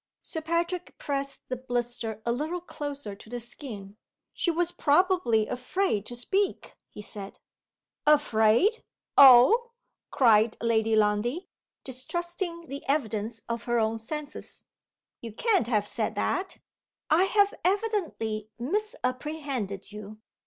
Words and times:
Sir 0.23 0.41
Patrick 0.41 0.97
pressed 0.97 1.47
the 1.47 1.55
blister 1.55 2.23
a 2.25 2.31
little 2.31 2.59
closer 2.59 3.13
to 3.13 3.29
the 3.29 3.39
skin. 3.39 3.97
"She 4.33 4.49
was 4.49 4.71
probably 4.71 5.45
afraid 5.47 6.07
to 6.07 6.15
speak," 6.15 6.73
he 6.89 7.03
said. 7.03 7.37
"Afraid? 8.07 8.83
Oh!" 9.15 9.73
cried 10.09 10.57
Lady 10.59 10.95
Lundie, 10.95 11.49
distrusting 11.83 12.65
the 12.67 12.83
evidence 12.89 13.43
of 13.47 13.65
her 13.65 13.79
own 13.79 13.99
senses. 13.99 14.63
"You 15.21 15.33
can't 15.33 15.67
have 15.67 15.87
said 15.87 16.15
that? 16.15 16.57
I 17.11 17.25
have 17.25 17.53
evidently 17.63 18.49
misapprehended 18.57 19.91
you. 19.91 20.17